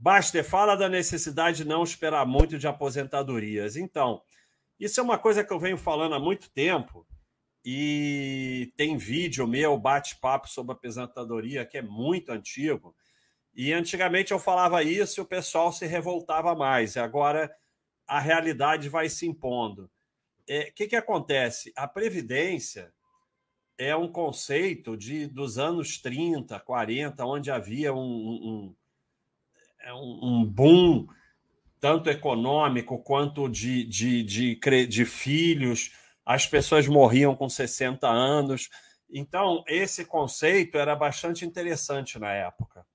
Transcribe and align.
Baster 0.00 0.42
fala 0.42 0.76
da 0.76 0.88
necessidade 0.88 1.58
de 1.58 1.68
não 1.68 1.82
esperar 1.82 2.24
muito 2.24 2.58
de 2.58 2.66
aposentadorias. 2.66 3.76
Então, 3.76 4.22
isso 4.78 4.98
é 4.98 5.02
uma 5.02 5.18
coisa 5.18 5.44
que 5.44 5.52
eu 5.52 5.60
venho 5.60 5.76
falando 5.76 6.14
há 6.14 6.18
muito 6.18 6.50
tempo 6.50 7.06
e 7.62 8.72
tem 8.78 8.96
vídeo 8.96 9.46
meu, 9.46 9.78
bate-papo 9.78 10.48
sobre 10.48 10.72
aposentadoria, 10.72 11.66
que 11.66 11.76
é 11.76 11.82
muito 11.82 12.32
antigo. 12.32 12.96
E 13.54 13.74
antigamente 13.74 14.32
eu 14.32 14.38
falava 14.38 14.82
isso 14.82 15.20
e 15.20 15.22
o 15.22 15.26
pessoal 15.26 15.70
se 15.70 15.84
revoltava 15.84 16.54
mais. 16.54 16.96
E 16.96 16.98
agora 16.98 17.54
a 18.06 18.18
realidade 18.18 18.88
vai 18.88 19.06
se 19.10 19.26
impondo. 19.26 19.82
O 19.82 19.88
é, 20.48 20.70
que, 20.70 20.86
que 20.86 20.96
acontece? 20.96 21.74
A 21.76 21.86
Previdência 21.86 22.90
é 23.76 23.94
um 23.94 24.10
conceito 24.10 24.96
de, 24.96 25.26
dos 25.26 25.58
anos 25.58 25.98
30, 25.98 26.58
40, 26.58 27.22
onde 27.26 27.50
havia 27.50 27.92
um, 27.92 27.98
um, 28.00 28.76
um, 29.88 30.20
um 30.22 30.44
boom 30.44 31.06
tanto 31.80 32.10
econômico 32.10 32.98
quanto 32.98 33.48
de, 33.48 33.84
de, 33.84 34.22
de, 34.22 34.86
de 34.86 35.04
filhos. 35.04 35.92
As 36.24 36.46
pessoas 36.46 36.86
morriam 36.86 37.34
com 37.34 37.48
60 37.48 38.06
anos. 38.06 38.68
Então, 39.10 39.64
esse 39.66 40.04
conceito 40.04 40.76
era 40.76 40.94
bastante 40.94 41.44
interessante 41.44 42.18
na 42.18 42.30
época. 42.32 42.86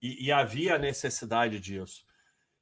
E, 0.00 0.26
e 0.26 0.32
havia 0.32 0.78
necessidade 0.78 1.58
disso. 1.58 2.04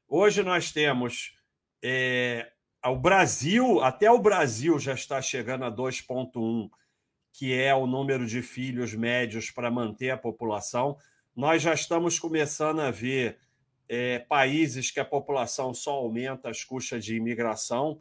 Hoje 0.09 0.43
nós 0.43 0.73
temos 0.73 1.37
é, 1.83 2.51
o 2.85 2.97
Brasil, 2.97 3.81
até 3.81 4.11
o 4.11 4.19
Brasil 4.19 4.79
já 4.79 4.95
está 4.95 5.21
chegando 5.21 5.65
a 5.65 5.71
2,1, 5.71 6.71
que 7.33 7.53
é 7.55 7.75
o 7.75 7.87
número 7.87 8.27
de 8.27 8.43
filhos 8.43 8.95
médios 8.95 9.51
para 9.51 9.71
manter 9.71 10.11
a 10.11 10.19
população. 10.19 10.97
Nós 11.37 11.63
já 11.63 11.73
estamos 11.73 12.19
começando 12.19 12.81
a 12.81 12.91
ver 12.91 13.39
é, 13.93 14.21
países 14.21 14.93
que 14.93 15.01
a 15.01 15.05
população 15.05 15.75
só 15.75 15.95
aumenta 15.95 16.49
às 16.49 16.63
custas 16.63 17.05
de 17.05 17.17
imigração. 17.17 18.01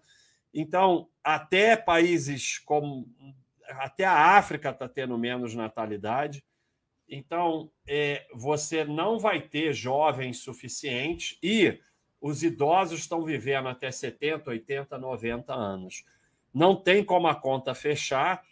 Então, 0.53 1.09
até 1.23 1.75
países 1.75 2.59
como. 2.59 3.07
Até 3.69 4.05
a 4.05 4.37
África 4.37 4.69
está 4.69 4.87
tendo 4.87 5.17
menos 5.17 5.55
natalidade. 5.55 6.43
Então, 7.07 7.71
é, 7.87 8.27
você 8.35 8.85
não 8.85 9.17
vai 9.17 9.41
ter 9.41 9.73
jovens 9.73 10.37
suficientes 10.37 11.39
e 11.41 11.79
os 12.21 12.43
idosos 12.43 12.99
estão 12.99 13.23
vivendo 13.23 13.67
até 13.67 13.89
70, 13.89 14.47
80, 14.47 14.95
90 14.95 15.53
anos. 15.53 16.05
Não 16.53 16.75
tem 16.75 17.03
como 17.03 17.27
a 17.27 17.33
conta 17.33 17.73
fechar. 17.73 18.43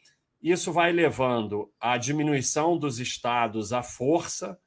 Isso 0.41 0.71
vai 0.71 0.91
levando 0.91 1.71
à 1.79 1.97
diminuição 1.97 2.79
dos 2.79 2.99
estados 2.99 3.73
à 3.73 3.83
força. 3.83 4.59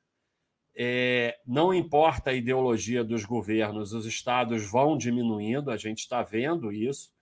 É, 0.74 1.38
não 1.46 1.74
importa 1.74 2.30
a 2.30 2.34
ideologia 2.34 3.02
dos 3.04 3.24
governos, 3.24 3.92
os 3.92 4.06
estados 4.06 4.64
vão 4.70 4.96
diminuindo, 4.96 5.70
a 5.70 5.76
gente 5.76 5.98
está 5.98 6.22
vendo 6.22 6.72
isso. 6.72 7.12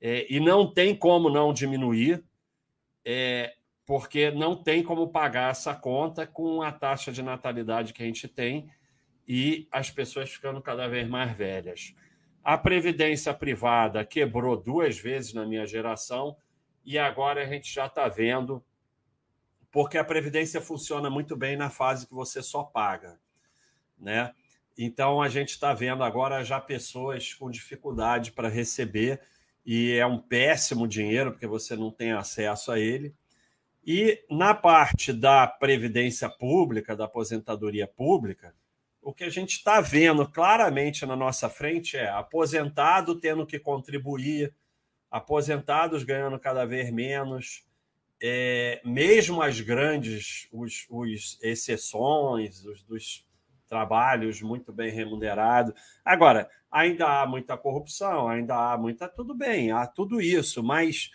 É, 0.00 0.26
e 0.32 0.40
não 0.40 0.72
tem 0.72 0.96
como 0.96 1.28
não 1.28 1.52
diminuir, 1.52 2.24
é, 3.04 3.54
porque 3.86 4.30
não 4.30 4.56
tem 4.56 4.82
como 4.82 5.08
pagar 5.08 5.50
essa 5.50 5.74
conta 5.74 6.26
com 6.26 6.62
a 6.62 6.72
taxa 6.72 7.12
de 7.12 7.22
natalidade 7.22 7.92
que 7.92 8.02
a 8.02 8.06
gente 8.06 8.28
tem 8.28 8.70
e 9.26 9.68
as 9.70 9.90
pessoas 9.90 10.30
ficando 10.30 10.60
cada 10.60 10.88
vez 10.88 11.08
mais 11.08 11.36
velhas. 11.36 11.94
A 12.42 12.56
previdência 12.56 13.34
privada 13.34 14.04
quebrou 14.04 14.56
duas 14.56 14.98
vezes 14.98 15.34
na 15.34 15.44
minha 15.44 15.66
geração 15.66 16.36
e 16.84 16.98
agora 16.98 17.42
a 17.42 17.46
gente 17.46 17.72
já 17.72 17.86
está 17.86 18.08
vendo, 18.08 18.64
porque 19.70 19.96
a 19.98 20.04
previdência 20.04 20.60
funciona 20.60 21.08
muito 21.08 21.36
bem 21.36 21.56
na 21.56 21.70
fase 21.70 22.06
que 22.06 22.14
você 22.14 22.42
só 22.42 22.62
paga, 22.62 23.18
né? 23.98 24.32
Então 24.76 25.20
a 25.20 25.28
gente 25.28 25.50
está 25.50 25.74
vendo 25.74 26.02
agora 26.02 26.44
já 26.44 26.60
pessoas 26.60 27.34
com 27.34 27.50
dificuldade 27.50 28.32
para 28.32 28.48
receber 28.48 29.20
e 29.64 29.92
é 29.92 30.06
um 30.06 30.18
péssimo 30.18 30.88
dinheiro 30.88 31.32
porque 31.32 31.46
você 31.46 31.76
não 31.76 31.90
tem 31.90 32.12
acesso 32.12 32.72
a 32.72 32.78
ele. 32.78 33.14
E 33.84 34.24
na 34.30 34.54
parte 34.54 35.12
da 35.12 35.46
previdência 35.46 36.28
pública, 36.28 36.96
da 36.96 37.04
aposentadoria 37.04 37.86
pública, 37.86 38.54
o 39.02 39.12
que 39.12 39.24
a 39.24 39.30
gente 39.30 39.52
está 39.52 39.80
vendo 39.80 40.28
claramente 40.28 41.06
na 41.06 41.16
nossa 41.16 41.48
frente 41.48 41.96
é 41.96 42.08
aposentado 42.08 43.18
tendo 43.18 43.46
que 43.46 43.58
contribuir, 43.58 44.54
aposentados 45.10 46.04
ganhando 46.04 46.38
cada 46.38 46.66
vez 46.66 46.90
menos, 46.92 47.64
é, 48.22 48.80
mesmo 48.84 49.42
as 49.42 49.60
grandes, 49.60 50.48
os, 50.52 50.86
os 50.90 51.38
exceções, 51.42 52.64
os 52.64 52.82
dos 52.82 53.26
trabalhos 53.66 54.42
muito 54.42 54.72
bem 54.72 54.90
remunerados. 54.90 55.72
Agora, 56.04 56.50
ainda 56.70 57.22
há 57.22 57.26
muita 57.26 57.56
corrupção, 57.56 58.28
ainda 58.28 58.54
há 58.54 58.76
muita. 58.76 59.08
Tudo 59.08 59.34
bem, 59.34 59.70
há 59.70 59.86
tudo 59.86 60.20
isso, 60.20 60.62
mas 60.62 61.10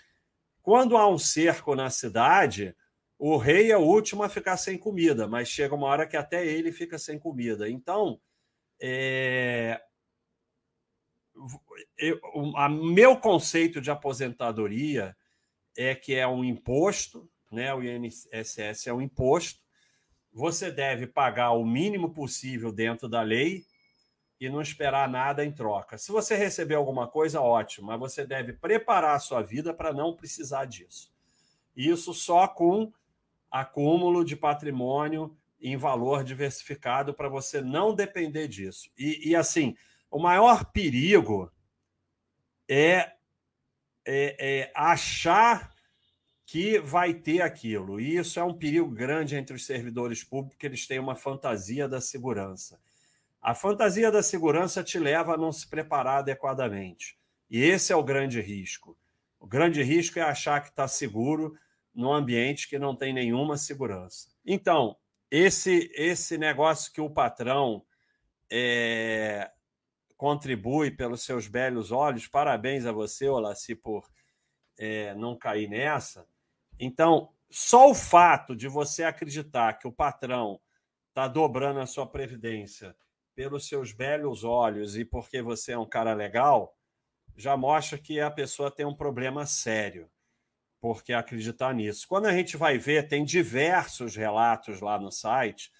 quando 0.64 0.98
há 0.98 1.08
um 1.08 1.18
cerco 1.18 1.76
na 1.76 1.90
cidade 1.90 2.76
o 3.18 3.38
rei 3.38 3.72
é 3.72 3.78
o 3.78 3.82
último 3.82 4.24
a 4.24 4.30
ficar 4.30 4.58
sem 4.58 4.78
comida, 4.78 5.28
mas 5.28 5.48
chega 5.48 5.74
uma 5.74 5.88
hora 5.88 6.08
que 6.08 6.18
até 6.18 6.46
ele 6.46 6.72
fica 6.72 6.98
sem 6.98 7.18
comida. 7.18 7.70
Então, 7.70 8.20
é... 8.80 9.82
Eu, 11.98 12.20
a 12.56 12.70
meu 12.70 13.18
conceito 13.18 13.82
de 13.82 13.92
aposentadoria 13.92 15.16
é 15.78 15.94
que 15.96 16.16
é 16.16 16.28
um 16.28 16.44
imposto, 16.44 17.30
né? 17.52 17.74
O 17.74 17.84
INSS 17.84 18.88
é 18.88 18.94
um 18.94 19.02
imposto. 19.02 19.60
Você 20.34 20.70
deve 20.72 21.08
pagar 21.08 21.52
o 21.52 21.66
mínimo 21.66 22.14
possível 22.14 22.72
dentro 22.72 23.08
da 23.08 23.22
lei 23.22 23.66
e 24.40 24.50
não 24.50 24.62
esperar 24.62 25.10
nada 25.10 25.46
em 25.46 25.52
troca. 25.52 25.98
Se 25.98 26.12
você 26.12 26.36
receber 26.36 26.76
alguma 26.76 27.08
coisa, 27.08 27.40
ótimo, 27.40 27.88
mas 27.88 28.00
você 28.00 28.26
deve 28.26 28.54
preparar 28.54 29.16
a 29.16 29.20
sua 29.20 29.42
vida 29.42 29.74
para 29.74 29.94
não 29.94 30.16
precisar 30.16 30.66
disso. 30.66 31.14
Isso 31.76 32.14
só 32.14 32.48
com 32.48 32.92
acúmulo 33.50 34.26
de 34.26 34.36
patrimônio 34.36 35.36
em 35.62 35.78
valor 35.78 36.24
diversificado 36.24 37.14
para 37.14 37.30
você 37.30 37.62
não 37.62 37.96
depender 37.96 38.48
disso. 38.48 38.90
E, 38.98 39.30
e, 39.30 39.36
assim, 39.36 39.76
o 40.12 40.20
maior 40.20 40.66
perigo 40.66 41.52
é, 42.68 43.14
é, 44.06 44.36
é 44.40 44.72
achar 44.76 45.74
que 46.46 46.80
vai 46.80 47.14
ter 47.14 47.42
aquilo. 47.42 48.00
E 48.00 48.18
isso 48.18 48.40
é 48.40 48.44
um 48.44 48.54
perigo 48.54 48.90
grande 48.90 49.36
entre 49.36 49.56
os 49.56 49.66
servidores 49.66 50.24
públicos, 50.24 50.58
que 50.58 50.66
eles 50.66 50.86
têm 50.86 51.00
uma 51.00 51.16
fantasia 51.16 51.88
da 51.88 52.00
segurança. 52.00 52.80
A 53.42 53.54
fantasia 53.54 54.12
da 54.12 54.24
segurança 54.24 54.84
te 54.84 54.98
leva 55.00 55.34
a 55.34 55.38
não 55.38 55.52
se 55.52 55.68
preparar 55.68 56.20
adequadamente. 56.20 57.18
E 57.50 57.62
esse 57.62 57.92
é 57.92 57.96
o 57.96 58.04
grande 58.04 58.42
risco. 58.42 58.98
O 59.40 59.48
grande 59.48 59.84
risco 59.84 60.18
é 60.20 60.22
achar 60.22 60.62
que 60.62 60.70
está 60.70 60.88
seguro 60.88 61.56
num 61.94 62.12
ambiente 62.12 62.68
que 62.68 62.80
não 62.80 62.96
tem 62.96 63.14
nenhuma 63.14 63.58
segurança. 63.58 64.30
Então, 64.46 64.98
esse, 65.30 65.92
esse 65.94 66.38
negócio 66.38 66.92
que 66.92 67.02
o 67.02 67.10
patrão 67.10 67.84
é, 68.52 69.52
contribui 70.18 70.92
pelos 70.92 71.24
seus 71.24 71.48
belos 71.48 71.92
olhos, 71.92 72.28
parabéns 72.28 72.86
a 72.86 72.92
você, 72.92 73.28
Olaci, 73.28 73.76
por 73.76 74.10
é, 74.78 75.14
não 75.16 75.38
cair 75.38 75.70
nessa. 75.70 76.28
Então, 76.80 77.34
só 77.50 77.90
o 77.90 77.96
fato 77.96 78.56
de 78.56 78.68
você 78.68 79.04
acreditar 79.04 79.74
que 79.74 79.88
o 79.88 79.92
patrão 79.92 80.60
está 81.10 81.28
dobrando 81.28 81.80
a 81.80 81.86
sua 81.86 82.06
previdência 82.06 82.96
pelos 83.34 83.68
seus 83.68 83.92
belos 83.92 84.44
olhos 84.44 84.98
e 84.98 85.04
porque 85.04 85.42
você 85.42 85.74
é 85.74 85.78
um 85.78 85.88
cara 85.88 86.14
legal, 86.14 86.76
já 87.36 87.56
mostra 87.58 87.98
que 87.98 88.20
a 88.20 88.32
pessoa 88.32 88.72
tem 88.72 88.86
um 88.86 88.96
problema 88.96 89.46
sério 89.46 90.10
porque 90.86 91.14
acreditar 91.14 91.74
nisso. 91.74 92.08
Quando 92.08 92.28
a 92.28 92.32
gente 92.32 92.56
vai 92.56 92.78
ver, 92.78 93.08
tem 93.08 93.26
diversos 93.26 94.16
relatos 94.16 94.82
lá 94.82 95.00
no 95.00 95.12
site. 95.12 95.72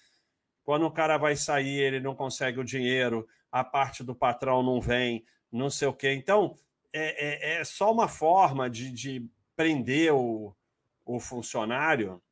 Quando 0.64 0.84
o 0.84 0.90
cara 0.90 1.16
vai 1.16 1.36
sair, 1.36 1.78
ele 1.78 2.00
não 2.00 2.12
consegue 2.12 2.58
o 2.58 2.64
dinheiro, 2.64 3.24
a 3.60 3.64
parte 3.64 4.04
do 4.04 4.14
patrão 4.14 4.62
não 4.62 4.80
vem, 4.80 5.24
não 5.50 5.70
sei 5.70 5.88
o 5.88 5.92
quê. 5.92 6.12
Então, 6.12 6.56
é, 6.92 7.54
é, 7.54 7.60
é 7.60 7.64
só 7.64 7.92
uma 7.92 8.08
forma 8.08 8.68
de, 8.68 8.90
de 8.90 9.30
prender 9.56 10.12
o, 10.12 10.54
o 11.04 11.18
funcionário 11.18 12.22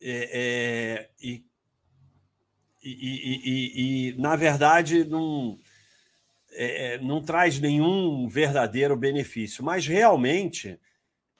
é, 0.00 0.30
é 0.32 1.10
e, 1.22 1.44
e, 2.82 3.40
e, 3.44 4.08
e, 4.08 4.18
na 4.18 4.34
verdade, 4.34 5.04
não, 5.04 5.58
é, 6.50 6.94
é, 6.94 6.98
não 6.98 7.22
traz 7.22 7.60
nenhum 7.60 8.28
verdadeiro 8.28 8.96
benefício. 8.96 9.62
Mas 9.62 9.86
realmente 9.86 10.78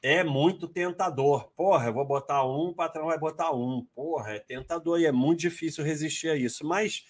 é 0.00 0.22
muito 0.22 0.68
tentador. 0.68 1.50
Porra, 1.56 1.86
eu 1.86 1.92
vou 1.92 2.04
botar 2.04 2.44
um, 2.44 2.68
o 2.68 2.74
patrão 2.74 3.06
vai 3.06 3.18
botar 3.18 3.52
um. 3.52 3.84
Porra, 3.94 4.32
é 4.32 4.38
tentador 4.38 5.00
e 5.00 5.06
é 5.06 5.12
muito 5.12 5.40
difícil 5.40 5.84
resistir 5.84 6.28
a 6.28 6.36
isso. 6.36 6.64
Mas, 6.64 7.04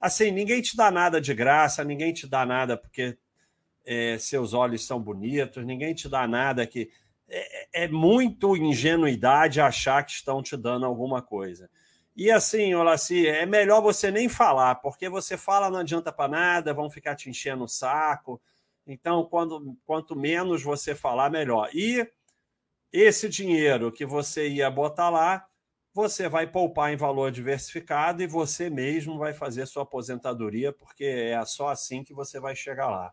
assim, 0.00 0.30
ninguém 0.30 0.60
te 0.62 0.76
dá 0.76 0.90
nada 0.90 1.20
de 1.20 1.34
graça, 1.34 1.84
ninguém 1.84 2.12
te 2.12 2.26
dá 2.26 2.44
nada 2.46 2.76
porque 2.76 3.16
é, 3.84 4.18
seus 4.18 4.52
olhos 4.52 4.86
são 4.86 5.00
bonitos, 5.00 5.64
ninguém 5.64 5.94
te 5.94 6.08
dá 6.08 6.26
nada 6.26 6.66
que. 6.66 6.90
É, 7.30 7.84
é 7.84 7.88
muito 7.88 8.56
ingenuidade 8.56 9.60
achar 9.60 10.02
que 10.02 10.12
estão 10.12 10.42
te 10.42 10.56
dando 10.56 10.86
alguma 10.86 11.20
coisa. 11.20 11.68
E 12.16 12.30
assim, 12.30 12.74
Olaci, 12.74 13.26
é 13.26 13.46
melhor 13.46 13.80
você 13.80 14.10
nem 14.10 14.28
falar, 14.28 14.76
porque 14.76 15.08
você 15.08 15.36
fala 15.36 15.70
não 15.70 15.80
adianta 15.80 16.10
para 16.10 16.28
nada, 16.28 16.74
vão 16.74 16.90
ficar 16.90 17.14
te 17.14 17.30
enchendo 17.30 17.64
o 17.64 17.68
saco. 17.68 18.40
Então, 18.86 19.24
quando, 19.24 19.76
quanto 19.84 20.16
menos 20.16 20.62
você 20.62 20.94
falar, 20.94 21.30
melhor. 21.30 21.68
E 21.72 22.10
esse 22.92 23.28
dinheiro 23.28 23.92
que 23.92 24.06
você 24.06 24.48
ia 24.48 24.70
botar 24.70 25.10
lá, 25.10 25.46
você 25.92 26.28
vai 26.28 26.46
poupar 26.46 26.92
em 26.92 26.96
valor 26.96 27.30
diversificado 27.30 28.22
e 28.22 28.26
você 28.26 28.70
mesmo 28.70 29.18
vai 29.18 29.32
fazer 29.32 29.66
sua 29.66 29.82
aposentadoria, 29.82 30.72
porque 30.72 31.04
é 31.04 31.44
só 31.44 31.68
assim 31.68 32.04
que 32.04 32.14
você 32.14 32.38
vai 32.38 32.54
chegar 32.54 32.88
lá. 32.88 33.12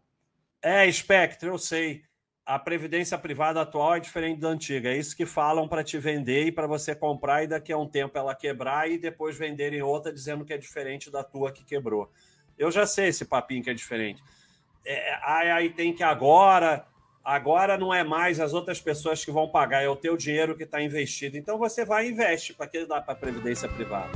É, 0.61 0.91
Spectre, 0.91 1.49
eu 1.49 1.57
sei. 1.57 2.03
A 2.45 2.59
previdência 2.59 3.17
privada 3.17 3.59
atual 3.61 3.95
é 3.95 3.99
diferente 3.99 4.39
da 4.39 4.49
antiga. 4.49 4.89
É 4.89 4.97
isso 4.97 5.15
que 5.15 5.25
falam 5.25 5.67
para 5.67 5.83
te 5.83 5.97
vender 5.97 6.45
e 6.45 6.51
para 6.51 6.67
você 6.67 6.95
comprar 6.95 7.43
e 7.43 7.47
daqui 7.47 7.73
a 7.73 7.77
um 7.77 7.87
tempo 7.87 8.17
ela 8.17 8.35
quebrar 8.35 8.89
e 8.89 8.99
depois 8.99 9.35
venderem 9.35 9.81
outra 9.81 10.13
dizendo 10.13 10.45
que 10.45 10.53
é 10.53 10.57
diferente 10.57 11.09
da 11.09 11.23
tua 11.23 11.51
que 11.51 11.63
quebrou. 11.63 12.11
Eu 12.57 12.69
já 12.71 12.85
sei 12.85 13.07
esse 13.07 13.25
papinho 13.25 13.63
que 13.63 13.69
é 13.71 13.73
diferente. 13.73 14.23
É, 14.85 15.19
aí 15.23 15.71
tem 15.71 15.91
que 15.91 16.03
agora 16.03 16.85
Agora 17.25 17.75
não 17.75 17.91
é 17.91 18.03
mais 18.03 18.39
as 18.39 18.53
outras 18.53 18.79
pessoas 18.79 19.25
que 19.25 19.31
vão 19.31 19.49
pagar, 19.49 19.83
é 19.83 19.89
o 19.89 19.95
teu 19.95 20.15
dinheiro 20.15 20.55
que 20.55 20.61
está 20.61 20.79
investido. 20.79 21.35
Então 21.35 21.57
você 21.57 21.83
vai 21.83 22.05
e 22.05 22.11
investe 22.11 22.53
para 22.53 22.67
que 22.67 22.85
dá 22.85 23.01
para 23.01 23.13
a 23.13 23.17
previdência 23.17 23.67
privada. 23.67 24.11